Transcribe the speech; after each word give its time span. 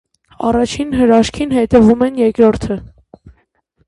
Առաջին 0.51 0.95
«հրաշքին» 1.01 1.53
հետևում 1.57 2.01
է 2.05 2.07
երկրորդը։ 2.21 2.79